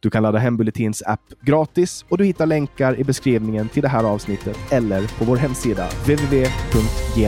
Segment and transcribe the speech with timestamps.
[0.00, 3.88] Du kan ladda hem Bulletins app gratis och du hittar länkar i beskrivningen till det
[3.88, 7.22] här avsnittet eller på vår hemsida www.genyx.se.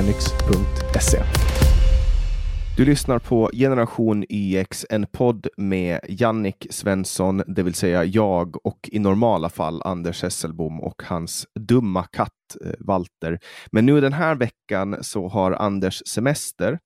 [2.77, 8.89] Du lyssnar på Generation YX, en podd med Jannik Svensson, det vill säga jag och
[8.93, 12.31] i normala fall Anders Hesselbom och hans dumma katt
[12.65, 13.39] eh, Walter.
[13.73, 16.79] Men nu den här veckan så har Anders semester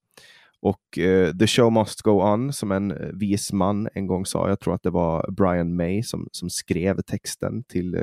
[0.60, 4.48] och uh, The show must go on, som en eh, vis man en gång sa.
[4.48, 8.02] Jag tror att det var Brian May som, som skrev texten till, uh,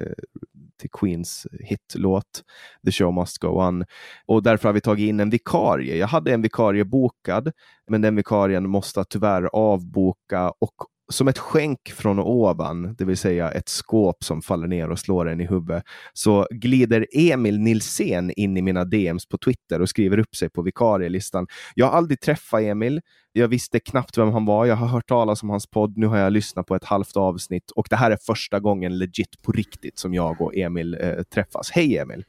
[0.81, 2.43] till Queens hitlåt
[2.85, 3.85] The show must go on.
[4.25, 5.97] Och därför har vi tagit in en vikarie.
[5.97, 7.51] Jag hade en vikarie bokad,
[7.87, 10.75] men den vikarien måste tyvärr avboka och
[11.09, 15.29] som ett skänk från ovan, det vill säga ett skåp som faller ner och slår
[15.29, 20.17] en i huvudet, så glider Emil Nilsén in i mina DMs på Twitter och skriver
[20.17, 21.47] upp sig på vikarielistan.
[21.75, 23.01] Jag har aldrig träffat Emil.
[23.31, 24.65] Jag visste knappt vem han var.
[24.65, 25.97] Jag har hört talas om hans podd.
[25.97, 29.41] Nu har jag lyssnat på ett halvt avsnitt och det här är första gången legit
[29.41, 31.71] på riktigt som jag och Emil eh, träffas.
[31.71, 32.23] Hej Emil!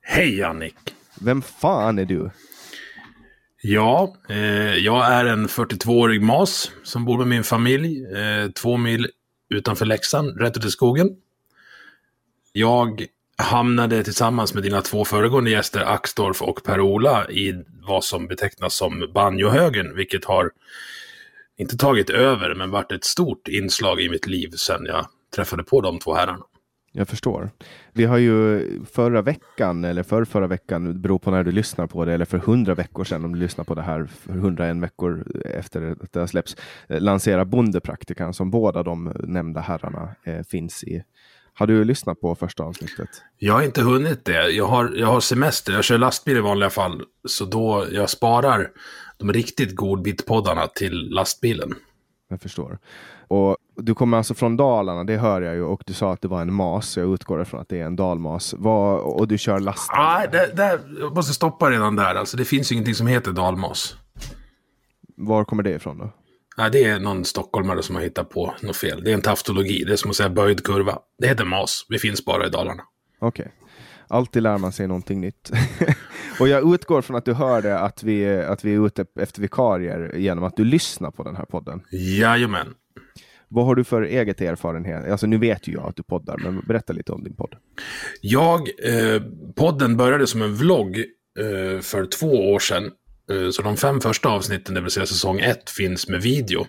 [0.00, 0.74] Hej Jannik!
[1.20, 2.30] Vem fan är du?
[3.62, 9.08] Ja, eh, jag är en 42-årig mas som bor med min familj eh, två mil
[9.50, 11.08] utanför Leksand, rätt ut i skogen.
[12.52, 18.74] Jag hamnade tillsammans med dina två föregående gäster, Axdorf och Per-Ola, i vad som betecknas
[18.74, 20.50] som banjohögen, vilket har
[21.56, 25.80] inte tagit över, men varit ett stort inslag i mitt liv sedan jag träffade på
[25.80, 26.44] de två herrarna.
[26.92, 27.50] Jag förstår.
[27.92, 32.04] Vi har ju förra veckan, eller för förra veckan, beror på när du lyssnar på
[32.04, 35.26] det, eller för hundra veckor sedan om du lyssnar på det här, för 101 veckor
[35.44, 36.56] efter att det har släppts,
[36.88, 41.02] eh, lansera Bondepraktikan som båda de nämnda herrarna eh, finns i.
[41.54, 43.08] Har du lyssnat på första avsnittet?
[43.38, 44.50] Jag har inte hunnit det.
[44.50, 48.70] Jag har, jag har semester, jag kör lastbil i vanliga fall, så då jag sparar
[49.18, 51.74] de riktigt godbitpoddarna till lastbilen.
[52.28, 52.78] Jag förstår.
[53.28, 56.28] Och du kommer alltså från Dalarna, det hör jag ju, och du sa att det
[56.28, 56.96] var en mas.
[56.96, 58.54] Jag utgår ifrån att det är en dalmas.
[58.58, 59.98] Vad, och du kör lastbil?
[59.98, 62.14] Nej, det, det, jag måste stoppa redan där.
[62.14, 63.96] Alltså, det finns ju ingenting som heter dalmas.
[65.16, 66.10] Var kommer det ifrån då?
[66.58, 69.04] Nej, det är någon stockholmare som har hittat på något fel.
[69.04, 69.84] Det är en taftologi.
[69.84, 70.98] Det är som att säga böjd kurva.
[71.18, 71.86] Det heter mas.
[71.88, 72.82] Det finns bara i Dalarna.
[73.20, 73.42] Okej.
[73.42, 73.52] Okay.
[74.08, 75.50] Alltid lär man sig någonting nytt.
[76.40, 80.14] och jag utgår från att du hörde att vi, att vi är ute efter vikarier
[80.16, 81.82] genom att du lyssnar på den här podden.
[81.90, 82.74] Jajamän.
[83.48, 85.10] Vad har du för eget erfarenhet?
[85.10, 87.54] Alltså nu vet ju jag att du poddar, men berätta lite om din podd.
[88.20, 89.22] Jag, eh,
[89.56, 90.98] podden började som en vlogg
[91.38, 92.90] eh, för två år sedan.
[93.30, 96.66] Eh, så de fem första avsnitten, det vill säga säsong ett, finns med video.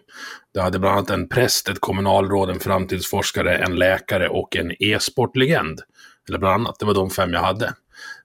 [0.53, 5.81] Det hade bland annat en präst, ett kommunalråd, en framtidsforskare, en läkare och en e-sportlegend.
[6.29, 7.73] Eller bland annat, det var de fem jag hade.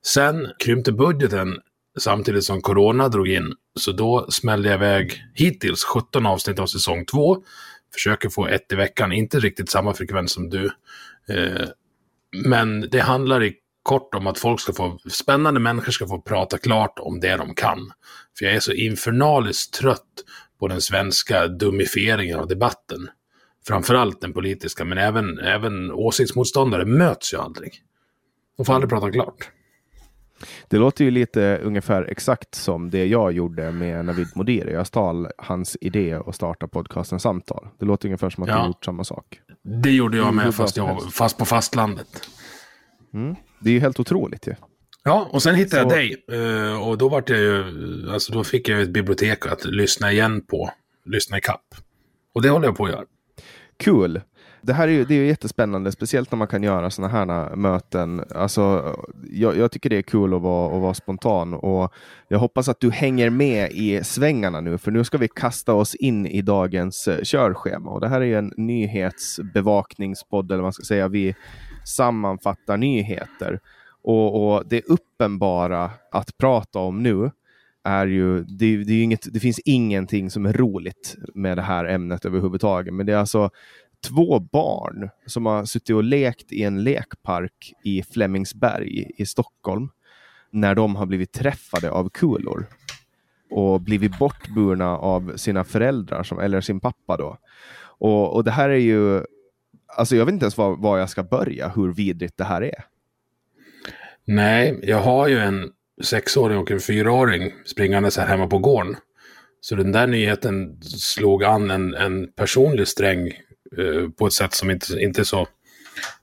[0.07, 1.59] Sen krympte budgeten
[1.99, 3.53] samtidigt som corona drog in.
[3.81, 7.37] Så då smällde jag iväg hittills 17 avsnitt av säsong två
[7.95, 10.71] försöker få ett i veckan, inte riktigt samma frekvens som du.
[11.29, 11.69] Eh,
[12.47, 16.59] men det handlar i kort om att folk ska få, spännande människor ska få prata
[16.59, 17.93] klart om det de kan.
[18.39, 20.25] För jag är så infernaliskt trött
[20.61, 23.09] på den svenska dumifieringen av debatten.
[23.67, 27.73] Framförallt den politiska, men även, även åsiktsmotståndare möts ju aldrig.
[28.57, 29.51] De får aldrig prata klart.
[30.69, 34.73] Det låter ju lite ungefär exakt som det jag gjorde med Navid Modiri.
[34.73, 37.69] Jag stal hans idé att starta podcasten Samtal.
[37.79, 38.61] Det låter ungefär som att ja.
[38.61, 39.41] du gjort samma sak.
[39.83, 42.29] Det gjorde jag med, fast, jag, fast på fastlandet.
[43.15, 43.37] Mm.
[43.61, 44.55] Det är ju helt otroligt ju.
[45.05, 45.89] Ja, och sen hittade Så...
[45.89, 46.25] jag dig.
[46.33, 47.65] Eh, och då, vart jag ju,
[48.13, 50.71] alltså då fick jag ett bibliotek att lyssna igen på.
[51.05, 51.75] Lyssna i kapp.
[52.35, 53.05] Och det håller jag på att göra.
[53.77, 54.21] Kul
[54.67, 58.25] det här är ju, det är jättespännande, speciellt när man kan göra sådana här möten.
[58.35, 58.95] Alltså,
[59.31, 61.93] jag, jag, tycker det är kul att vara, att vara spontan och
[62.29, 65.95] jag hoppas att du hänger med i svängarna nu, för nu ska vi kasta oss
[65.95, 67.91] in i dagens eh, körschema.
[67.91, 71.09] Och det här är ju en nyhetsbevakningspodd, eller vad man ska säga.
[71.09, 71.35] Vi
[71.85, 73.61] sammanfattar nyheter.
[74.03, 77.31] Och, och det uppenbara att prata om nu
[77.85, 81.85] är ju, det, det, är inget, det finns ingenting som är roligt med det här
[81.85, 82.95] ämnet överhuvudtaget.
[82.95, 83.51] Men det är alltså
[84.09, 89.89] två barn som har suttit och lekt i en lekpark i Flemingsberg i Stockholm
[90.51, 92.67] när de har blivit träffade av kulor
[93.51, 97.17] och blivit bortburna av sina föräldrar, som, eller sin pappa.
[97.17, 97.39] då.
[97.99, 99.23] Och, och det här är ju,
[99.87, 102.85] alltså jag vet inte ens var, var jag ska börja, hur vidrigt det här är.
[104.25, 105.71] Nej, jag har ju en
[106.03, 108.97] sexåring och en fyraåring springande så här hemma på gården.
[109.61, 113.33] Så den där nyheten slog an en, en personlig sträng
[113.79, 115.47] Eh, på ett sätt som inte, inte så,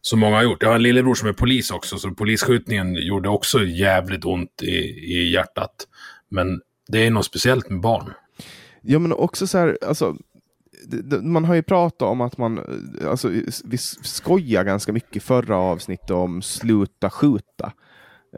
[0.01, 0.61] så många har gjort.
[0.61, 4.75] Jag har en lillebror som är polis också, så polisskjutningen gjorde också jävligt ont i,
[5.15, 5.87] i hjärtat.
[6.29, 8.13] Men det är något speciellt med barn.
[8.81, 10.15] Ja, men också så här, alltså,
[11.21, 12.59] man har ju pratat om att man,
[13.05, 13.27] alltså,
[13.65, 17.73] vi skojar ganska mycket förra avsnittet om sluta skjuta.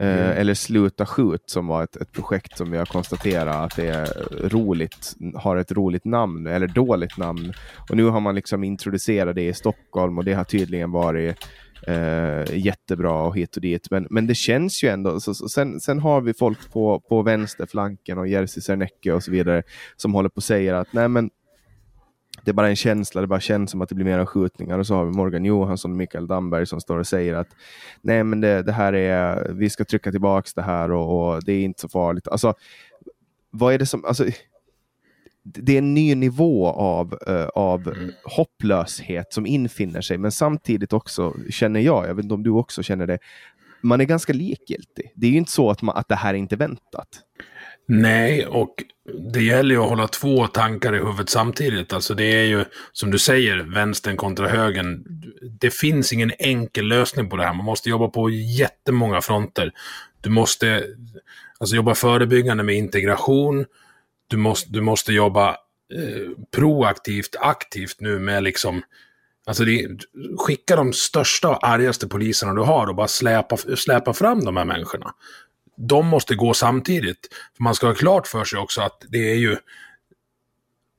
[0.00, 0.38] Eh, mm.
[0.38, 4.48] eller Sluta skjut som var ett, ett projekt som vi har konstaterat att det är
[4.48, 7.52] roligt, har ett roligt namn eller dåligt namn.
[7.90, 11.36] Och nu har man liksom introducerat det i Stockholm och det har tydligen varit
[11.86, 13.90] eh, jättebra och hit och dit.
[13.90, 15.20] Men, men det känns ju ändå.
[15.20, 19.30] Så, så, sen, sen har vi folk på, på vänsterflanken och Jerzy Sernecke och så
[19.30, 19.62] vidare
[19.96, 21.30] som håller på att säga att nej men
[22.44, 24.78] det är bara en känsla, det bara känns som att det blir mera skjutningar.
[24.78, 27.48] Och så har vi Morgan Johansson och Mikael Damberg som står och säger att
[28.00, 31.52] nej, men det, det här är, vi ska trycka tillbaks det här och, och, det
[31.52, 32.28] är inte så farligt.
[32.28, 32.54] Alltså,
[33.50, 34.26] vad är det som, alltså,
[35.42, 38.12] det är en ny nivå av, uh, av mm.
[38.24, 42.82] hopplöshet som infinner sig, men samtidigt också känner jag, jag vet inte om du också
[42.82, 43.18] känner det,
[43.80, 45.12] man är ganska likgiltig.
[45.14, 47.08] Det är ju inte så att, man, att det här är inte väntat.
[47.86, 48.74] Nej, och
[49.32, 51.92] det gäller ju att hålla två tankar i huvudet samtidigt.
[51.92, 55.04] Alltså det är ju, som du säger, vänstern kontra högern.
[55.60, 57.54] Det finns ingen enkel lösning på det här.
[57.54, 59.72] Man måste jobba på jättemånga fronter.
[60.20, 60.84] Du måste
[61.58, 63.64] alltså, jobba förebyggande med integration.
[64.26, 65.50] Du måste, du måste jobba
[65.94, 68.82] eh, proaktivt, aktivt nu med liksom
[69.46, 69.88] Alltså det,
[70.38, 74.64] skicka de största och argaste poliserna du har och bara släpa, släpa fram de här
[74.64, 75.14] människorna
[75.76, 77.28] de måste gå samtidigt.
[77.56, 79.56] För man ska ha klart för sig också att det är ju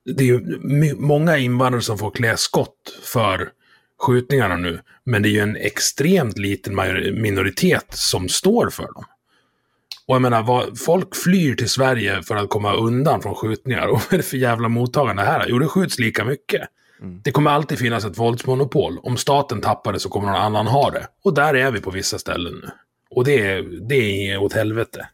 [0.05, 0.59] det är ju
[0.95, 3.51] många invandrare som får klä skott för
[3.99, 4.79] skjutningarna nu.
[5.03, 6.75] Men det är ju en extremt liten
[7.21, 9.05] minoritet som står för dem.
[10.07, 13.87] Och jag menar, vad, folk flyr till Sverige för att komma undan från skjutningar.
[13.91, 15.45] Och vad är det för jävla mottagande här?
[15.49, 16.61] Jo, det skjuts lika mycket.
[17.01, 17.21] Mm.
[17.23, 18.99] Det kommer alltid finnas ett våldsmonopol.
[19.03, 21.07] Om staten tappar det så kommer någon annan ha det.
[21.23, 22.69] Och där är vi på vissa ställen nu.
[23.15, 25.07] Och det, det är åt helvete.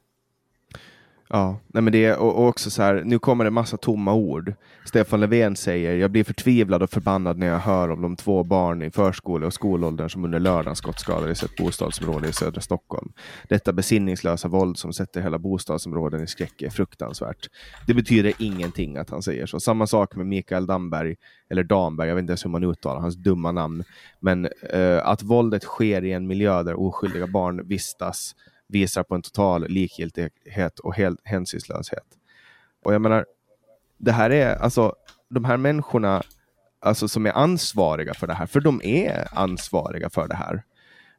[1.33, 4.53] Ja, nej men det, och, och också så här, nu kommer det massa tomma ord.
[4.85, 8.81] Stefan Löfven säger, jag blir förtvivlad och förbannad när jag hör om de två barn
[8.81, 13.11] i förskole och skolåldern som under lördagen skottskadades i ett bostadsområde i södra Stockholm.
[13.49, 17.47] Detta besinningslösa våld som sätter hela bostadsområden i skräck är fruktansvärt.
[17.87, 19.59] Det betyder ingenting att han säger så.
[19.59, 21.15] Samma sak med Mikael Damberg,
[21.49, 23.83] eller Damberg, jag vet inte ens hur man uttalar hans dumma namn.
[24.19, 28.35] Men eh, att våldet sker i en miljö där oskyldiga barn vistas
[28.71, 32.05] visar på en total likgiltighet och helt hänsynslöshet.
[32.83, 33.25] Och jag menar,
[33.97, 34.95] det här är alltså
[35.29, 36.23] de här människorna
[36.79, 40.63] alltså, som är ansvariga för det här, för de är ansvariga för det här.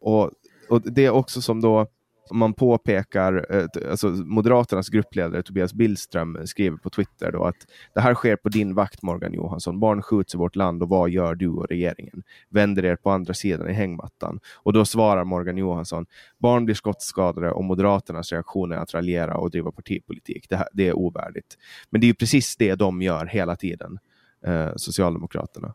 [0.01, 0.31] Och,
[0.69, 1.87] och det är också som då
[2.31, 7.57] man påpekar, eh, alltså Moderaternas gruppledare Tobias Billström skriver på Twitter då att
[7.95, 9.81] det här sker på din vakt Morgan Johansson.
[9.81, 12.23] Barn skjuts i vårt land och vad gör du och regeringen?
[12.49, 14.41] Vänder er på andra sidan i hängmattan.
[14.63, 16.07] Och då svarar Morgan Johansson,
[16.39, 20.47] barn blir skottskadade och Moderaternas reaktion är att raljera och driva partipolitik.
[20.49, 21.59] Det, här, det är ovärdigt.
[21.91, 23.99] Men det är precis det de gör hela tiden,
[24.47, 25.75] eh, Socialdemokraterna.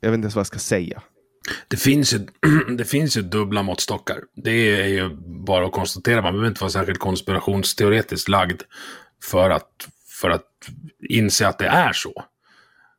[0.00, 1.02] Jag vet inte ens vad jag ska säga.
[1.68, 2.26] Det finns, ju,
[2.76, 4.20] det finns ju dubbla måttstockar.
[4.34, 6.22] Det är ju bara att konstatera.
[6.22, 8.62] Man behöver inte vara särskilt konspirationsteoretiskt lagd
[9.24, 9.88] för att,
[10.20, 10.46] för att
[11.08, 12.24] inse att det är så.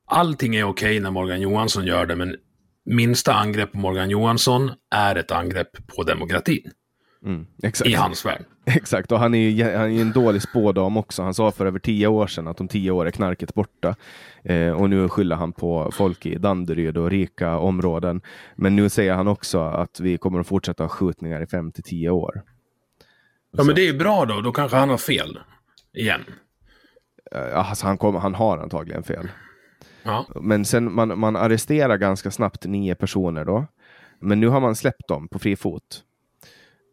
[0.07, 2.35] Allting är okej när Morgan Johansson gör det, men
[2.85, 6.71] minsta angrepp på Morgan Johansson är ett angrepp på demokratin.
[7.25, 7.45] Mm,
[7.85, 8.45] I hans värld.
[8.65, 11.23] Exakt, och han är ju han är en dålig spådam också.
[11.23, 13.95] Han sa för över tio år sedan att om tio år är knarket borta.
[14.43, 18.21] Eh, och nu skyller han på folk i Danderyd och rika områden.
[18.55, 21.83] Men nu säger han också att vi kommer att fortsätta ha skjutningar i fem till
[21.83, 22.41] tio år.
[23.51, 24.41] Ja, men det är ju bra då.
[24.41, 25.39] Då kanske han har fel.
[25.93, 26.21] Igen.
[27.31, 29.27] Eh, alltså han, kom, han har antagligen fel.
[30.03, 30.25] Ja.
[30.41, 33.67] Men sen man, man arresterar ganska snabbt nio personer då.
[34.19, 36.03] Men nu har man släppt dem på fri fot.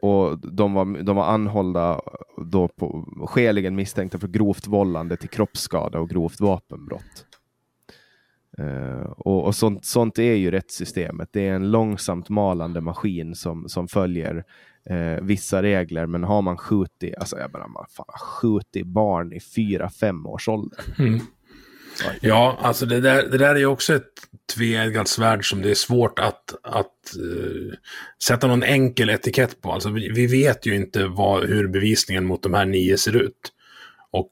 [0.04, 2.00] Och de var, de var anhållda
[2.37, 7.26] då på skäligen misstänkta för grovt vållande till kroppsskada och grovt vapenbrott.
[8.58, 11.28] Uh, och, och sånt, sånt, är ju rättssystemet.
[11.32, 14.44] Det är en långsamt malande maskin som, som följer
[14.90, 16.06] uh, vissa regler.
[16.06, 20.49] Men har man skjutit, alltså jag menar, man fan, skjutit barn i fyra, fem års
[20.49, 20.80] ålder.
[20.99, 21.20] Mm.
[22.20, 24.12] Ja, alltså det där, det där är ju också ett
[24.54, 27.72] tveeggat svärd som det är svårt att, att uh,
[28.24, 29.72] sätta någon enkel etikett på.
[29.72, 33.52] Alltså vi, vi vet ju inte vad, hur bevisningen mot de här nio ser ut.
[34.10, 34.30] Och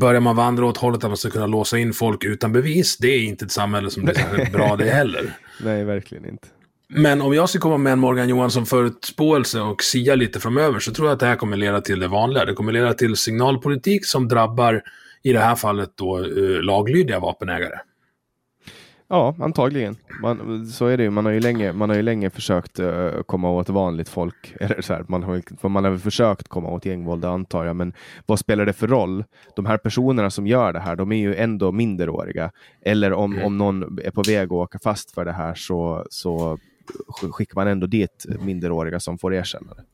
[0.00, 3.08] börjar man vandra åt hållet att man ska kunna låsa in folk utan bevis, det
[3.08, 5.36] är inte ett samhälle som blir bra det heller.
[5.60, 6.48] Nej, verkligen inte.
[6.88, 10.92] Men om jag ska komma med en Morgan Johansson förutspåelse och sia lite framöver så
[10.92, 12.44] tror jag att det här kommer leda till det vanliga.
[12.44, 14.82] Det kommer leda till signalpolitik som drabbar,
[15.22, 17.78] i det här fallet då, eh, laglydiga vapenägare.
[19.10, 19.96] Ja, antagligen.
[20.22, 21.10] Man, så är det ju.
[21.10, 24.54] Man har ju länge, man har ju länge försökt uh, komma åt vanligt folk.
[24.60, 27.76] Eller så här, man, har, man har väl försökt komma åt gängvåld, antar jag.
[27.76, 27.92] Men
[28.26, 29.24] vad spelar det för roll?
[29.56, 32.50] De här personerna som gör det här, de är ju ändå minderåriga.
[32.82, 33.44] Eller om, mm.
[33.44, 36.58] om någon är på väg att åka fast för det här så, så
[37.32, 39.84] skickar man ändå dit minderåriga som får erkänna det.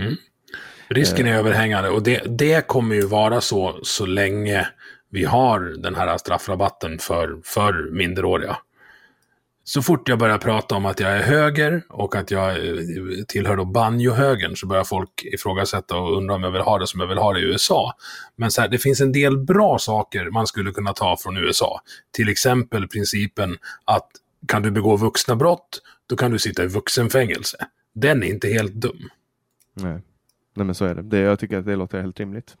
[0.00, 0.14] Mm.
[0.88, 4.68] Risken är uh, överhängande och det, det kommer ju vara så så länge
[5.10, 8.56] vi har den här straffrabatten för, för minderåriga.
[9.66, 12.76] Så fort jag börjar prata om att jag är höger och att jag eh,
[13.28, 17.00] tillhör då banjohögern så börjar folk ifrågasätta och undra om jag vill ha det som
[17.00, 17.94] jag vill ha det i USA.
[18.36, 21.80] Men så här, det finns en del bra saker man skulle kunna ta från USA.
[22.10, 24.10] Till exempel principen att
[24.48, 27.56] kan du begå vuxna brott, då kan du sitta i vuxenfängelse.
[27.94, 29.10] Den är inte helt dum.
[29.74, 30.00] Nej,
[30.54, 31.02] Nej men så är det.
[31.02, 31.18] det.
[31.18, 32.56] Jag tycker att det låter helt rimligt.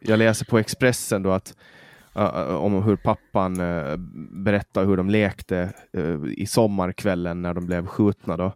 [0.00, 1.56] Jag läser på Expressen då att
[2.16, 3.96] uh, om hur pappan uh,
[4.30, 8.36] berättar hur de lekte uh, i sommarkvällen när de blev skjutna.
[8.36, 8.52] Då.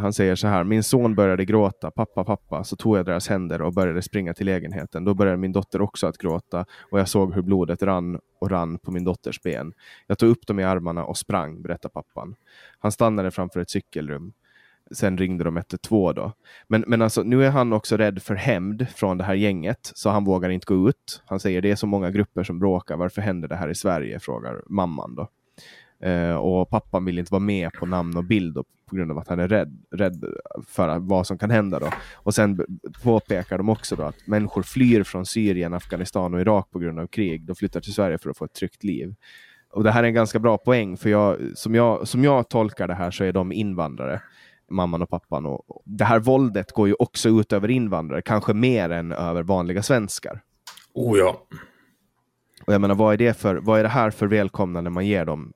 [0.00, 3.62] han säger så här, min son började gråta, pappa, pappa, så tog jag deras händer
[3.62, 5.04] och började springa till lägenheten.
[5.04, 8.78] Då började min dotter också att gråta och jag såg hur blodet rann och rann
[8.78, 9.72] på min dotters ben.
[10.06, 12.34] Jag tog upp dem i armarna och sprang, berättar pappan.
[12.78, 14.32] Han stannade framför ett cykelrum.
[14.92, 16.32] Sen ringde de 112 då.
[16.68, 20.10] Men, men alltså, nu är han också rädd för hämnd från det här gänget, så
[20.10, 21.22] han vågar inte gå ut.
[21.26, 24.20] Han säger det är så många grupper som bråkar, varför händer det här i Sverige?
[24.20, 25.28] frågar mamman då.
[26.08, 29.18] Eh, och pappan vill inte vara med på namn och bild då, på grund av
[29.18, 30.24] att han är rädd, rädd
[30.66, 31.78] för vad som kan hända.
[31.78, 31.90] Då.
[32.14, 32.66] Och sen
[33.02, 37.06] påpekar de också då att människor flyr från Syrien, Afghanistan och Irak på grund av
[37.06, 37.46] krig.
[37.46, 39.14] De flyttar till Sverige för att få ett tryggt liv.
[39.70, 42.88] Och det här är en ganska bra poäng, för jag, som, jag, som jag tolkar
[42.88, 44.20] det här så är de invandrare
[44.70, 45.46] mamman och pappan.
[45.46, 49.82] Och det här våldet går ju också ut över invandrare, kanske mer än över vanliga
[49.82, 50.42] svenskar.
[50.94, 51.46] Oh ja.
[52.66, 55.24] Och jag menar, vad är det, för, vad är det här för välkomnande man ger
[55.24, 55.52] dem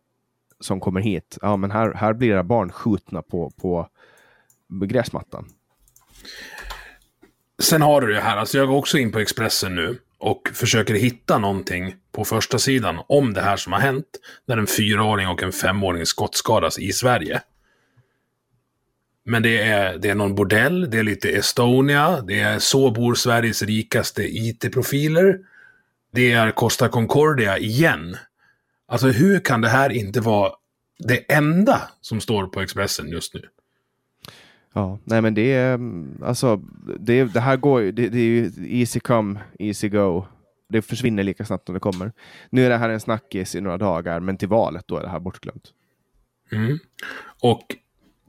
[0.61, 1.39] som kommer hit?
[1.43, 3.89] Ja, men här, här blir era barn skjutna på, på
[4.69, 5.49] gräsmattan.
[7.63, 10.95] Sen har du det här, alltså jag går också in på Expressen nu och försöker
[10.95, 14.07] hitta någonting på första sidan om det här som har hänt
[14.47, 17.43] när en fyraåring och en femåring skottskadas i Sverige.
[19.25, 23.15] Men det är, det är någon bordell, det är lite Estonia, det är Så bor
[23.15, 25.39] Sveriges rikaste IT-profiler.
[26.13, 28.17] Det är Costa Concordia igen.
[28.87, 30.53] Alltså hur kan det här inte vara
[30.99, 33.43] det enda som står på Expressen just nu?
[34.73, 35.81] Ja, nej men det är
[36.25, 36.57] alltså
[36.99, 40.27] det, det här går ju, det, det är ju easy come, easy go.
[40.69, 42.13] Det försvinner lika snabbt som det kommer.
[42.51, 45.09] Nu är det här en snackis i några dagar, men till valet då är det
[45.09, 45.73] här bortglömt.
[46.53, 46.79] Mm.
[47.43, 47.77] Och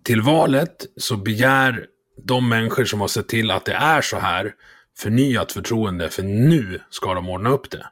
[0.04, 1.86] till valet så begär
[2.24, 4.54] de människor som har sett till att det är så här
[4.98, 7.86] förnyat förtroende, för nu ska de ordna upp det.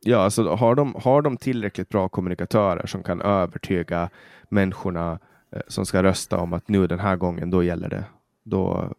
[0.00, 4.10] Ja, alltså har de, har de tillräckligt bra kommunikatörer som kan övertyga
[4.48, 5.18] människorna
[5.56, 8.04] eh, som ska rösta om att nu den här gången, då gäller det.
[8.44, 8.92] Då,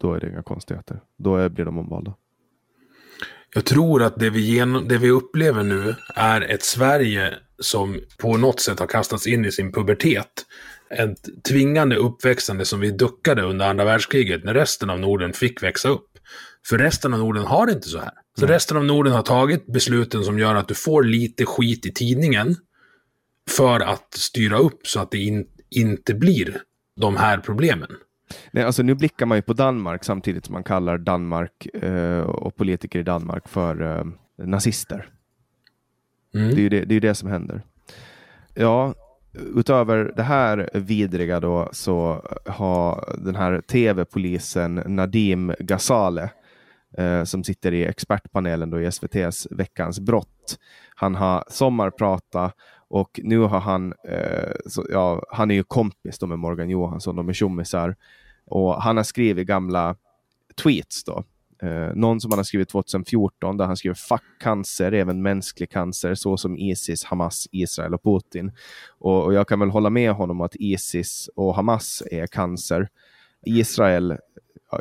[0.00, 1.00] då är det inga konstigheter.
[1.16, 2.14] Då blir de omvalda.
[3.54, 8.36] Jag tror att det vi, genom, det vi upplever nu är ett Sverige som på
[8.36, 10.46] något sätt har kastats in i sin pubertet
[10.90, 15.88] ett tvingande uppväxande som vi duckade under andra världskriget när resten av Norden fick växa
[15.88, 16.06] upp.
[16.68, 18.10] För resten av Norden har det inte så här.
[18.38, 18.54] Så mm.
[18.54, 22.56] resten av Norden har tagit besluten som gör att du får lite skit i tidningen
[23.50, 26.60] för att styra upp så att det in, inte blir
[27.00, 27.90] de här problemen.
[28.50, 32.56] Nej, alltså nu blickar man ju på Danmark samtidigt som man kallar Danmark eh, och
[32.56, 34.04] politiker i Danmark för eh,
[34.46, 35.08] nazister.
[36.34, 36.48] Mm.
[36.48, 37.62] Det är ju det, det, är det som händer.
[38.54, 38.94] Ja,
[39.56, 46.30] utöver det här vidriga då så har den här tv-polisen Nadim Ghazale
[46.98, 50.58] eh, som sitter i expertpanelen då i SVTs Veckans brott.
[50.94, 52.52] Han har sommarprata
[52.88, 57.16] och nu har han, eh, så, ja, han är ju kompis då med Morgan Johansson,
[57.16, 57.96] de är tjommisar.
[58.46, 59.96] Och han har skrivit gamla
[60.62, 61.24] tweets då
[61.62, 66.14] Eh, någon som han har skrivit 2014 där han skriver fuck cancer, även mänsklig cancer,
[66.14, 68.52] så som Isis, Hamas, Israel och Putin.
[68.98, 72.88] Och, och, jag kan väl hålla med honom att Isis och Hamas är cancer.
[73.46, 74.18] Israel,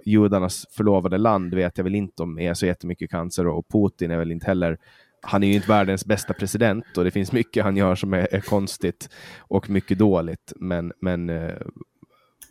[0.06, 4.18] judarnas förlovade land, vet jag väl inte om är så jättemycket cancer och Putin är
[4.18, 4.78] väl inte heller
[5.26, 8.28] han är ju inte världens bästa president och det finns mycket han gör som är,
[8.36, 10.54] är konstigt och mycket dåligt.
[10.56, 11.56] Men, men eh,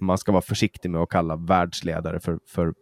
[0.00, 2.74] man ska vara försiktig med att kalla världsledare för, för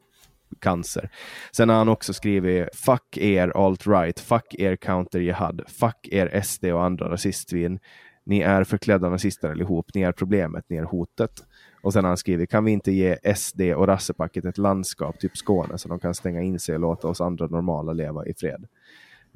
[0.60, 1.10] cancer.
[1.52, 6.84] Sen har han också skrivit Fuck er alt-right, fuck er counter-jihad, fuck er SD och
[6.84, 7.78] andra rasistvin.
[8.24, 9.86] Ni är förklädda nazister allihop.
[9.94, 11.44] Ni är problemet, ni är hotet.
[11.82, 15.36] Och sen har han skrivit, kan vi inte ge SD och rassepacket ett landskap, typ
[15.36, 18.66] Skåne, så de kan stänga in sig och låta oss andra normala leva i fred?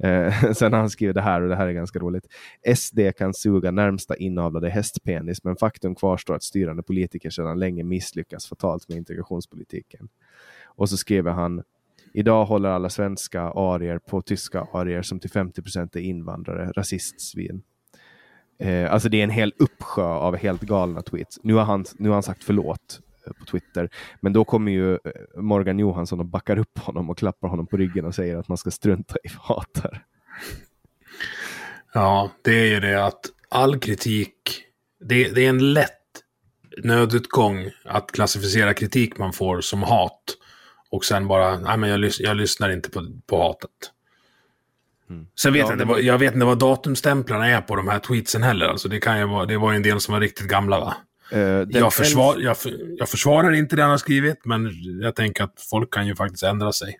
[0.03, 2.27] Eh, sen har han skrivit det här och det här är ganska roligt.
[2.75, 8.47] SD kan suga närmsta inavlade hästpenis, men faktum kvarstår att styrande politiker sedan länge misslyckas
[8.47, 10.09] fatalt med integrationspolitiken.
[10.77, 11.63] Och så skriver han
[12.13, 17.61] Idag håller alla svenska arier på tyska arier som till 50 procent är invandrare, rasistsvin.
[18.59, 21.39] Eh, alltså det är en hel uppsjö av helt galna tweets.
[21.43, 23.89] Nu har han, nu har han sagt förlåt eh, på Twitter,
[24.21, 24.99] men då kommer ju eh,
[25.35, 28.57] Morgan Johansson och backar upp honom och klappar honom på ryggen och säger att man
[28.57, 30.05] ska strunta i hatar.
[31.93, 34.63] Ja, det är ju det att all kritik,
[34.99, 35.91] det, det är en lätt
[36.83, 40.37] nödutgång att klassificera kritik man får som hat.
[40.89, 43.71] Och sen bara, nej men jag, lys jag lyssnar inte på, på hatet.
[45.09, 45.27] Mm.
[45.39, 45.99] Sen vet ja, jag, inte, var...
[45.99, 48.65] jag vet inte vad datumstämplarna är på de här tweetsen heller.
[48.65, 50.95] Alltså det, kan ju vara, det var ju en del som var riktigt gamla va?
[51.33, 51.39] Uh,
[51.69, 52.57] jag, försvar, jag,
[52.97, 56.43] jag, försvarar inte det han har skrivit, men jag tänker att folk kan ju faktiskt
[56.43, 56.99] ändra sig.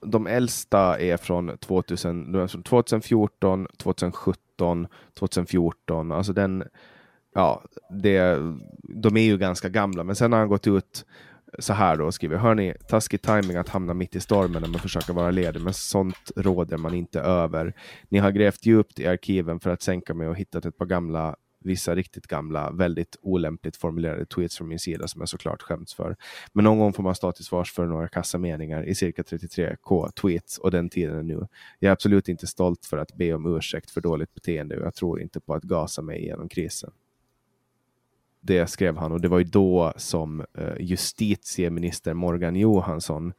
[0.00, 4.86] De äldsta är från 2000, 2014, 2017,
[5.18, 6.12] 2014.
[6.12, 6.64] Alltså den,
[7.34, 8.38] ja, det,
[8.82, 11.04] de är ju ganska gamla, men sen har han gått ut
[11.58, 15.12] så här då skriver, hörni, taskig timing att hamna mitt i stormen när man försöker
[15.12, 17.74] vara ledig, men sånt råder man inte över.
[18.08, 21.36] Ni har grävt djupt i arkiven för att sänka mig och hittat ett par gamla
[21.66, 26.16] vissa riktigt gamla, väldigt olämpligt formulerade tweets från min sida som jag såklart skämts för.
[26.52, 30.10] Men någon gång får man stå till svars för några kassa meningar i cirka 33k
[30.12, 31.46] tweets och den tiden är nu.
[31.78, 34.94] Jag är absolut inte stolt för att be om ursäkt för dåligt beteende och jag
[34.94, 36.90] tror inte på att gasa mig igenom krisen.
[38.46, 43.32] Det skrev han och det var ju då som eh, justitieminister Morgan Johansson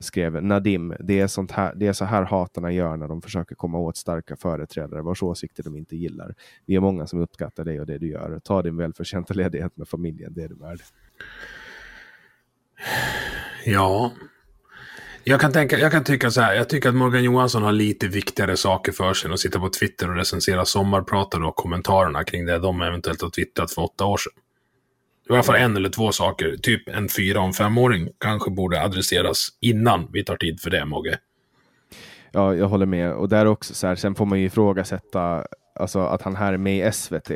[0.00, 3.54] skrev Nadim, det är, sånt här, det är så här hatarna gör när de försöker
[3.54, 6.34] komma åt starka företrädare vars åsikter de inte gillar.
[6.66, 8.40] Vi är många som uppskattar dig och det du gör.
[8.44, 10.80] Ta din välförtjänta ledighet med familjen, det är du värd.
[13.64, 14.12] Ja,
[15.24, 18.08] jag kan, tänka, jag kan tycka så här, jag tycker att Morgan Johansson har lite
[18.08, 22.46] viktigare saker för sig än att sitta på Twitter och recensera sommarpratare och kommentarerna kring
[22.46, 24.43] det de eventuellt har twittrat för åtta år sedan.
[25.30, 28.82] I alla fall en eller två saker, typ en fyra och en femåring, kanske borde
[28.82, 31.18] adresseras innan vi tar tid för det, Mogge.
[32.32, 33.12] Ja, jag håller med.
[33.12, 36.56] Och där också så här, sen får man ju ifrågasätta alltså, att han här är
[36.56, 37.30] med i SVT.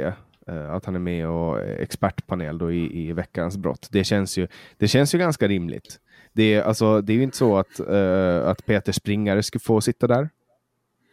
[0.49, 3.89] Eh, att han är med och expertpanel då i, i veckans brott.
[3.91, 5.99] Det känns ju, det känns ju ganska rimligt.
[6.33, 9.81] Det är, alltså, det är ju inte så att, uh, att Peter Springare skulle få
[9.81, 10.29] sitta där.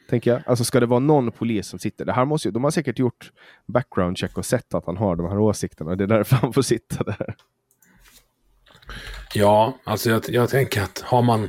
[0.10, 0.42] Tänker jag.
[0.46, 3.00] Alltså ska det vara någon polis som sitter, det här måste ju, de har säkert
[3.00, 3.32] gjort
[3.66, 5.96] background check och sett att han har de här åsikterna.
[5.96, 7.36] Det är därför han får sitta där.
[9.34, 11.48] Ja, alltså jag, jag tänker att har man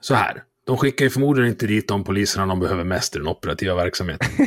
[0.00, 0.42] så här.
[0.66, 4.28] De skickar ju förmodligen inte dit de poliserna de behöver mest i den operativa verksamheten.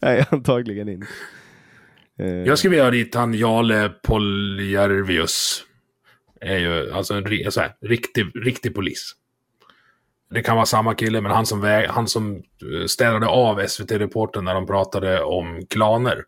[0.00, 1.06] Nej, antagligen inte.
[2.20, 2.46] Uh...
[2.46, 5.64] Jag skulle vilja ha dit han Jale Poljärvius.
[6.40, 9.14] Är ju alltså en så här, riktig, riktig polis.
[10.30, 14.44] Det kan vara samma kille, men han som, väg, han som eh, städade av SVT-reporten
[14.44, 16.24] när de pratade om klaner.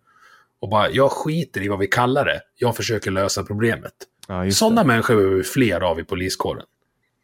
[0.61, 2.41] Och bara, jag skiter i vad vi kallar det.
[2.57, 3.93] Jag försöker lösa problemet.
[4.29, 6.65] Ja, Sådana människor behöver vi fler av i poliskåren.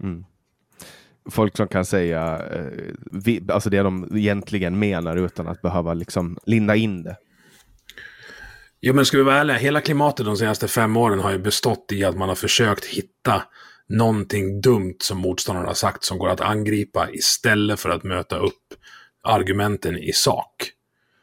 [0.03, 0.25] Mm.
[1.31, 6.38] Folk som kan säga eh, vi, alltså det de egentligen menar utan att behöva liksom
[6.47, 7.17] linda in det.
[8.81, 11.93] Jo, men ska vi vara ärliga, hela klimatet de senaste fem åren har ju bestått
[11.93, 13.43] i att man har försökt hitta
[13.88, 18.74] någonting dumt som motståndaren har sagt som går att angripa istället för att möta upp
[19.22, 20.70] argumenten i sak.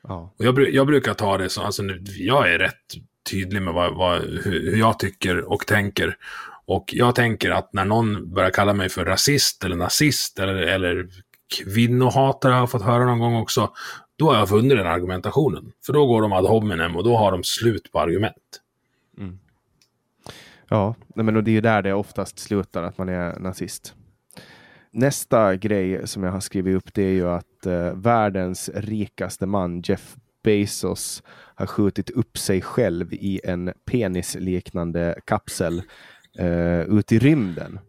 [0.08, 0.34] Ja.
[0.40, 1.84] Och jag, jag, brukar ta det som, alltså
[2.18, 2.94] jag är rätt
[3.32, 6.18] tydlig med vad, vad, hur jag tycker och tänker.
[6.66, 11.08] Och jag tänker att när någon börjar kalla mig för rasist eller nazist eller, eller
[11.58, 13.72] kvinnohatare har jag fått höra någon gång också,
[14.16, 15.72] då har jag funnit den argumentationen.
[15.86, 18.62] För då går de ad hominem och då har de slut på argument.
[19.18, 19.40] Mm.
[20.70, 23.96] Ja, men det är ju där det oftast slutar, att man är nazist.
[24.92, 29.82] Nästa grej som jag har skrivit upp det är ju att eh, världens rikaste man
[29.82, 31.24] Jeff Bezos
[31.56, 35.82] har skjutit upp sig själv i en penisliknande kapsel
[36.40, 37.80] eh, ut i rymden.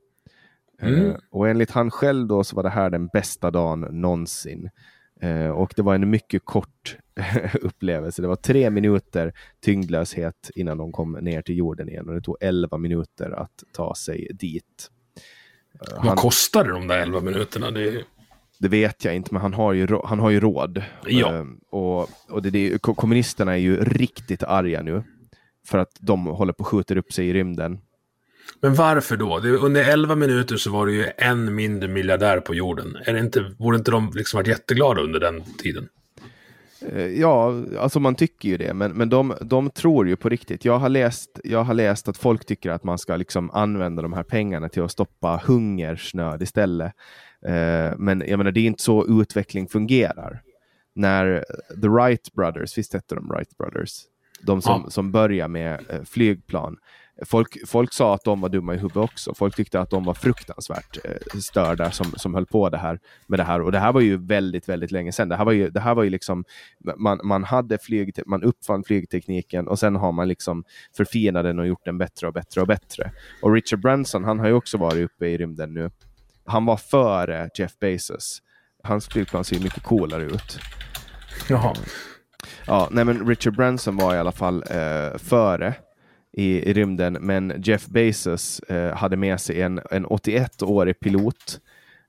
[0.81, 1.05] Eh, mm.
[1.05, 4.71] Uh, och enligt han själv då så var det här den bästa dagen någonsin.
[5.25, 6.97] Uh, och det var en mycket kort
[7.61, 8.23] upplevelse.
[8.23, 9.33] Det var tre minuter
[9.65, 13.95] tyngdlöshet innan de kom ner till jorden igen och det tog elva minuter att ta
[13.95, 14.91] sig dit.
[15.81, 17.71] Eh, Vad kostade de där elva minuterna?
[17.71, 18.05] Det...
[18.59, 18.69] det...
[18.69, 20.83] vet jag inte, men han har ju, han har ju råd.
[21.07, 21.33] Ja.
[21.33, 25.03] Um, och, och det, det, kommunisterna är ju riktigt arga nu
[25.67, 27.79] för att de håller på att skjuta upp sig i rymden.
[28.61, 29.39] Men varför då?
[29.39, 32.97] Det, under 11 minuter så var det ju en mindre miljardär på jorden.
[33.07, 35.89] Är det inte, borde inte de liksom varit jätteglada under den tiden?
[36.93, 40.65] Eh, ja, alltså man tycker ju det, men, men de, de tror ju på riktigt.
[40.65, 44.13] Jag har, läst, jag har läst att folk tycker att man ska liksom använda de
[44.13, 46.93] här pengarna till att stoppa hungersnöd istället.
[47.47, 50.43] Eh, men jag menar, det är inte så utveckling fungerar.
[50.95, 51.45] När
[51.83, 54.03] The Wright Brothers, visst hette de Wright Brothers?
[54.41, 54.91] De som, ja.
[54.91, 56.77] som börjar med eh, flygplan.
[57.25, 59.35] Folk, folk sa att de var dumma i huvudet också.
[59.35, 63.39] Folk tyckte att de var fruktansvärt eh, störda som, som höll på det här, med
[63.39, 63.61] det här.
[63.61, 65.29] Och det här var ju väldigt, väldigt länge sedan.
[65.29, 66.45] Det här var ju, det här var ju liksom,
[66.97, 70.65] man, man, hade flyg, man uppfann flygtekniken och sen har man liksom
[70.97, 73.13] förfinat den och gjort den bättre och bättre och bättre.
[73.43, 75.91] Och Richard Branson, han har ju också varit uppe i rymden nu.
[76.45, 78.43] Han var före Jeff Bezos.
[78.83, 80.59] Hans flygplan ser mycket coolare ut.
[81.49, 81.75] Jaha.
[82.67, 85.75] Ja, nej men Richard Branson var i alla fall eh, före
[86.37, 91.61] i, i rymden, men Jeff Bezos eh, hade med sig en, en 81-årig pilot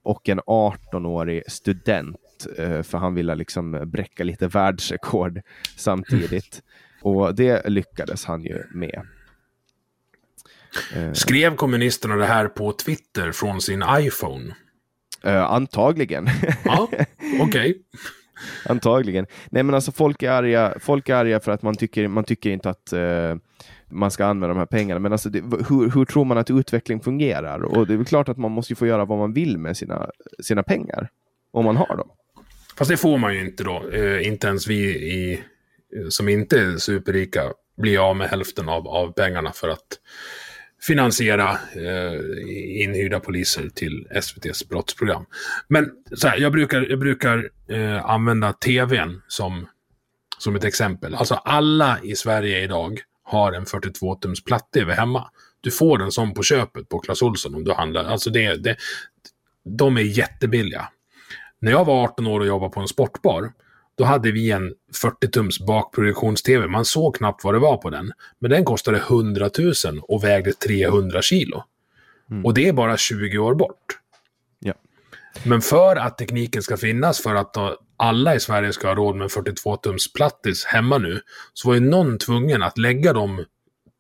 [0.03, 5.41] och en 18-årig student, eh, för han ville liksom bräcka lite världsrekord
[5.75, 6.61] samtidigt.
[7.01, 9.07] Och det lyckades han ju med.
[10.95, 14.55] Eh, Skrev kommunisterna det här på Twitter från sin iPhone?
[15.25, 16.29] Uh, antagligen.
[16.65, 17.07] Ja, okej.
[17.41, 17.75] Okay.
[18.65, 19.25] Antagligen.
[19.49, 22.49] Nej men alltså folk är arga, folk är arga för att man tycker, man tycker
[22.49, 23.35] inte att uh,
[23.89, 25.00] man ska använda de här pengarna.
[25.00, 27.63] Men alltså det, hur, hur, tror man att utveckling fungerar?
[27.63, 30.10] Och det är väl klart att man måste få göra vad man vill med sina,
[30.43, 31.10] sina pengar.
[31.52, 32.10] Om man har dem.
[32.78, 33.89] Fast det får man ju inte då.
[33.89, 35.43] Eh, inte ens vi i,
[36.10, 37.41] som inte är superrika
[37.78, 40.00] blir av med hälften av, av pengarna för att
[40.82, 42.19] finansiera eh,
[42.84, 45.26] inhyrda poliser till SVTs brottsprogram.
[45.67, 49.67] Men så här, jag brukar, jag brukar eh, använda tvn som,
[50.38, 51.15] som ett exempel.
[51.15, 55.29] Alltså alla i Sverige idag har en 42-tums platt-tv hemma.
[55.61, 58.03] Du får en sån på köpet på Clas Ohlson om du handlar.
[58.03, 58.75] Alltså det, det,
[59.63, 60.87] de är jättebilliga.
[61.59, 63.51] När jag var 18 år och jobbade på en sportbar,
[63.97, 66.67] då hade vi en 40-tums bakprojektions-TV.
[66.67, 68.11] Man såg knappt vad det var på den.
[68.39, 69.49] Men den kostade 100
[69.85, 71.63] 000 och vägde 300 kilo.
[72.31, 72.45] Mm.
[72.45, 73.99] Och det är bara 20 år bort.
[74.59, 74.73] Ja.
[75.43, 77.57] Men för att tekniken ska finnas, för att
[77.97, 81.21] alla i Sverige ska ha råd med 42-tums plattis hemma nu,
[81.53, 83.45] så var ju någon tvungen att lägga de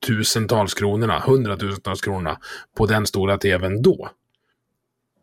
[0.07, 2.39] tusentals kronorna, hundratusentals kronorna,
[2.77, 4.09] på den stora tvn då.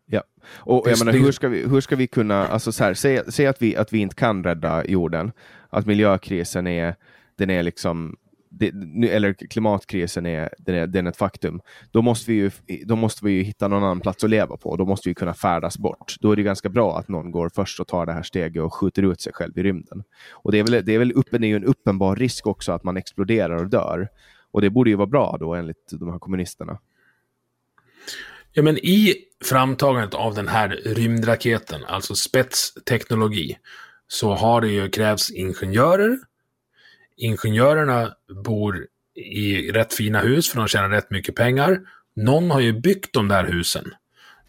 [0.07, 0.23] Ja,
[0.57, 3.47] och jag menar, hur, ska vi, hur ska vi kunna, alltså så här, säg, säg
[3.47, 5.33] att, vi, att vi inte kan rädda jorden,
[5.71, 6.95] att miljökrisen är,
[7.39, 8.17] den är liksom,
[8.59, 8.73] det,
[9.11, 12.51] eller klimatkrisen är, den är, den är ett faktum, då måste, vi ju,
[12.85, 14.77] då måste vi ju hitta någon annan plats att leva på.
[14.77, 16.15] Då måste vi kunna färdas bort.
[16.21, 18.75] Då är det ganska bra att någon går först och tar det här steget och
[18.75, 20.05] skjuter ut sig själv i rymden.
[20.33, 22.73] Och det är väl, det är väl uppen, det är ju en uppenbar risk också
[22.73, 24.09] att man exploderar och dör.
[24.51, 26.79] Och det borde ju vara bra då enligt de här kommunisterna.
[28.53, 29.15] Ja, men i
[29.45, 33.59] framtagandet av den här rymdraketen, alltså spetsteknologi,
[34.09, 36.19] så har det ju krävts ingenjörer.
[37.17, 38.13] Ingenjörerna
[38.45, 41.81] bor i rätt fina hus för de tjänar rätt mycket pengar.
[42.17, 43.95] Någon har ju byggt de där husen.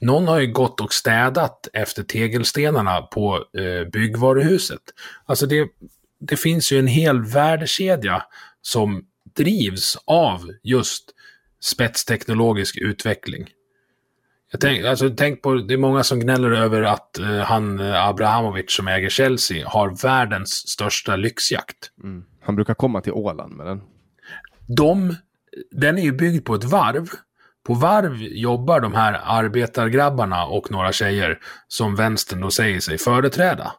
[0.01, 4.81] Någon har ju gått och städat efter tegelstenarna på eh, byggvaruhuset.
[5.25, 5.67] Alltså det,
[6.19, 8.23] det finns ju en hel värdekedja
[8.61, 11.11] som drivs av just
[11.63, 13.49] spetsteknologisk utveckling.
[14.51, 18.07] Jag tänk, alltså, tänk på, det är många som gnäller över att eh, han eh,
[18.07, 21.91] Abrahamovic som äger Chelsea har världens största lyxjakt.
[22.03, 22.25] Mm.
[22.45, 23.81] Han brukar komma till Åland med den.
[24.67, 25.15] De,
[25.71, 27.09] den är ju byggd på ett varv.
[27.63, 33.71] På varv jobbar de här arbetargrabbarna och några tjejer som vänstern då säger sig företräda.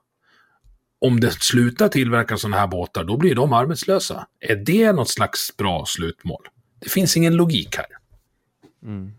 [0.99, 4.27] Om det slutar tillverka sådana här båtar, då blir de arbetslösa.
[4.41, 6.43] Är det något slags bra slutmål?
[6.81, 7.87] Det finns ingen logik här.
[8.83, 9.13] Mm.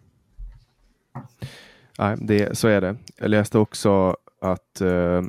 [1.99, 2.95] Nej, det, så är det.
[3.17, 5.21] Jag läste också att eh,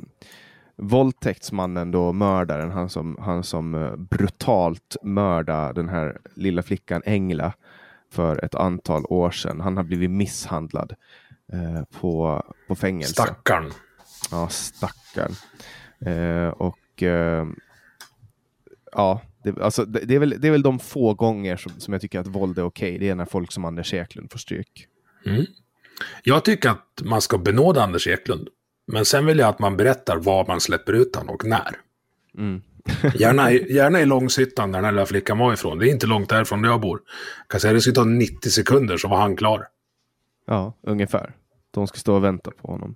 [0.79, 7.53] våldtäktsmannen, då, mördaren, han som, han som eh, brutalt mördade den här lilla flickan Engla
[8.11, 9.61] för ett antal år sedan.
[9.61, 10.95] Han har blivit misshandlad
[11.53, 13.13] eh, på, på fängelse.
[13.13, 13.71] Stackarn.
[14.31, 15.31] Ja, stackarn.
[16.05, 17.47] Eh, och eh,
[18.91, 21.93] ja, det, alltså, det, det, är väl, det är väl de få gånger som, som
[21.93, 22.89] jag tycker att våld är okej.
[22.89, 22.99] Okay.
[22.99, 24.87] Det är när folk som Anders Eklund får stryk.
[25.25, 25.45] Mm.
[26.23, 28.49] Jag tycker att man ska benåda Anders Eklund.
[28.91, 31.77] Men sen vill jag att man berättar var man släpper ut honom och när.
[32.37, 32.61] Mm.
[33.15, 35.79] gärna, gärna i Långshyttan där den här lilla flickan var ifrån.
[35.79, 37.01] Det är inte långt därifrån där jag bor.
[37.37, 39.67] Jag kan säga det skulle ta 90 sekunder så var han klar.
[40.45, 41.33] Ja, ungefär.
[41.71, 42.95] De ska stå och vänta på honom.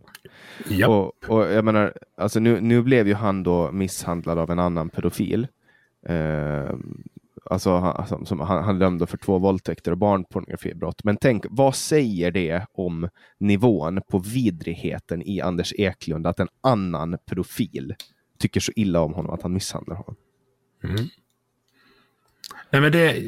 [0.87, 4.89] Och, och jag menar, alltså nu, nu blev ju han då misshandlad av en annan
[4.89, 5.47] pedofil.
[6.07, 6.75] Eh,
[7.45, 11.03] Alltså, han, alltså, som, han, han dömde för två våldtäkter och barnpornografibrott.
[11.03, 17.17] Men tänk, vad säger det om nivån på vidrigheten i Anders Eklund att en annan
[17.25, 17.95] profil
[18.39, 20.15] tycker så illa om honom att han misshandlar honom.
[20.83, 21.05] Mm.
[22.69, 23.21] Nej, men det...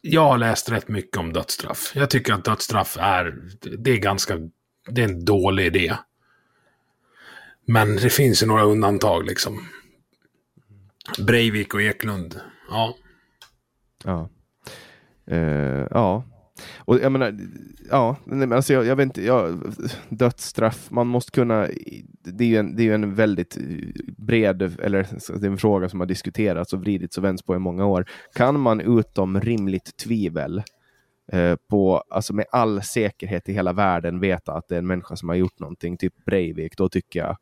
[0.00, 1.92] Jag har läst rätt mycket om dödsstraff.
[1.94, 3.42] Jag tycker att dödsstraff är...
[3.78, 4.38] Det är ganska...
[4.90, 5.94] Det är en dålig idé.
[7.66, 9.68] Men det finns ju några undantag liksom.
[11.18, 12.40] Breivik och Eklund.
[12.68, 12.94] Ja.
[14.04, 14.28] Ja.
[15.30, 16.24] Uh, ja.
[16.78, 17.38] Och jag menar,
[17.90, 18.16] ja,
[18.52, 19.48] alltså jag, jag vet inte, ja,
[20.08, 21.68] dödsstraff, man måste kunna,
[22.24, 23.58] det är ju en, det är en väldigt
[24.16, 25.06] bred, eller
[25.40, 28.06] det är en fråga som har diskuterats och vridits och vänts på i många år.
[28.34, 30.62] Kan man utom rimligt tvivel
[31.32, 35.16] eh, på, alltså med all säkerhet i hela världen veta att det är en människa
[35.16, 37.36] som har gjort någonting, typ Breivik, då tycker jag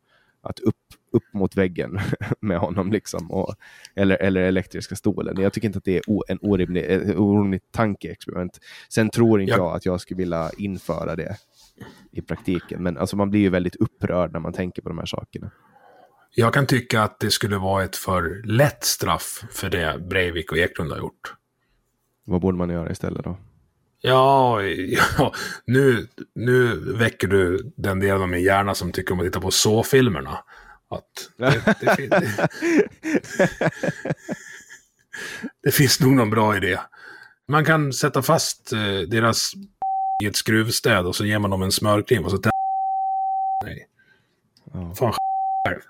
[0.49, 0.75] att upp,
[1.11, 1.99] upp mot väggen
[2.39, 3.55] med honom, liksom, och,
[3.95, 5.41] eller, eller elektriska stolen.
[5.41, 6.85] Jag tycker inte att det är en orimlig,
[7.19, 8.59] orimlig tankeexperiment.
[8.89, 9.57] Sen tror inte ja.
[9.57, 11.37] jag att jag skulle vilja införa det
[12.11, 15.05] i praktiken, men alltså, man blir ju väldigt upprörd när man tänker på de här
[15.05, 15.51] sakerna.
[16.35, 20.57] Jag kan tycka att det skulle vara ett för lätt straff för det Breivik och
[20.57, 21.33] Eklund har gjort.
[22.25, 23.37] Vad borde man göra istället då?
[24.01, 25.33] Ja, ja
[25.65, 29.51] nu, nu väcker du den delen av min hjärna som tycker om att titta på
[29.51, 30.39] så-filmerna.
[30.89, 32.47] Att det, det, det,
[35.63, 36.79] det, finns nog någon bra idé.
[37.47, 39.53] Man kan sätta fast eh, deras
[40.23, 42.39] i ett skruvstäd och så ger man dem en smörklim och så
[43.63, 43.87] Nej.
[44.73, 44.95] Ja.
[44.95, 45.81] Fan själv.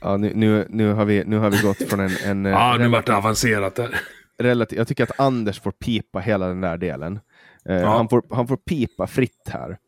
[0.00, 2.16] Ja, nu, nu, nu, har vi, nu har vi gått från en...
[2.24, 4.00] en ja, nu vart det avancerat där.
[4.38, 7.20] Relativ, jag tycker att Anders får pipa hela den där delen.
[7.68, 7.88] Eh, ja.
[7.88, 9.78] han, får, han får pipa fritt här.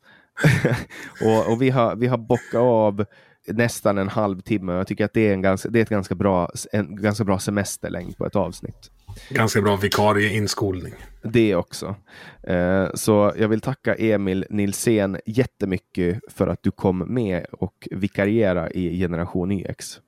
[1.25, 3.05] och, och vi, har, vi har bockat av
[3.47, 4.73] nästan en halvtimme.
[4.73, 7.39] Jag tycker att det är, en ganska, det är ett ganska bra, en ganska bra
[7.39, 8.91] semesterlängd på ett avsnitt.
[9.31, 10.95] Ganska bra vikarie-inskolning.
[11.23, 11.97] Det också.
[12.43, 18.71] Eh, så jag vill tacka Emil Nilsén jättemycket för att du kom med och vikariera
[18.71, 20.01] i Generation YX.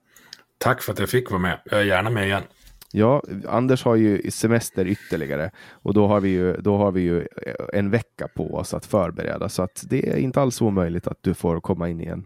[0.57, 1.59] Tack för att jag fick vara med.
[1.65, 2.43] Jag är gärna med igen.
[2.93, 7.27] Ja, Anders har ju semester ytterligare och då har vi ju, då har vi ju
[7.73, 11.33] en vecka på oss att förbereda så att det är inte alls omöjligt att du
[11.33, 12.25] får komma in igen.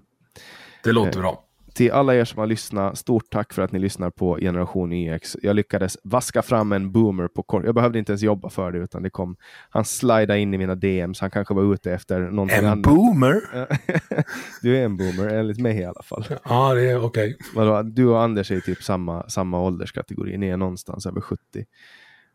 [0.83, 1.44] Det låter bra
[1.75, 5.37] till alla er som har lyssnat, stort tack för att ni lyssnar på Generation YX.
[5.41, 7.65] Jag lyckades vaska fram en boomer på kort.
[7.65, 9.35] Jag behövde inte ens jobba för det, utan det kom.
[9.69, 11.19] Han slidade in i mina DMs.
[11.19, 12.75] Han kanske var ute efter någonting en annat.
[12.75, 13.41] En boomer?
[14.61, 16.25] du är en boomer, enligt mig i alla fall.
[16.43, 17.37] Ja, det är okej.
[17.55, 17.83] Okay.
[17.83, 20.37] Du och Anders är typ samma, samma ålderskategori.
[20.37, 21.41] Ni är någonstans över 70.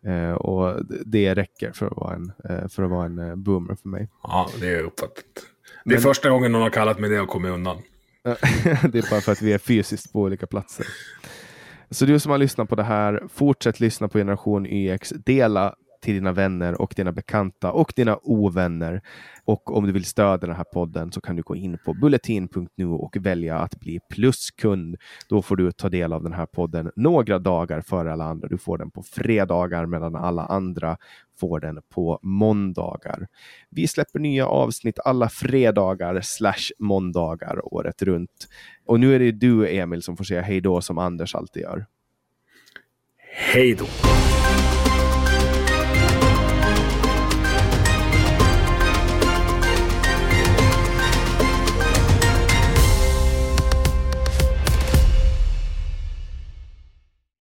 [0.07, 3.37] Uh, eh, och det räcker för att vara en, uh, för att vara en uh,
[3.37, 4.09] boomer för mig.
[4.23, 5.25] Ja, det är uppfattat.
[5.85, 6.03] Det är Men...
[6.03, 7.77] första gången någon har kallat mig det och kommit undan.
[8.93, 10.87] det är bara för att vi är fysiskt på olika platser.
[11.91, 15.09] Så du som har lyssnat på det här, fortsätt lyssna på Generation YX.
[15.09, 19.03] Dela till dina vänner och dina bekanta och dina ovänner.
[19.45, 22.87] Och om du vill stödja den här podden så kan du gå in på bulletin.nu
[22.87, 24.97] och välja att bli pluskund.
[25.29, 28.49] Då får du ta del av den här podden några dagar före alla andra.
[28.49, 30.97] Du får den på fredagar medan alla andra
[31.41, 33.29] får den på måndagar.
[33.71, 38.49] Vi släpper nya avsnitt alla fredagar slash måndagar året runt.
[38.87, 41.87] Och nu är det du Emil som får säga hej då som Anders alltid gör.
[43.33, 43.87] Hej då!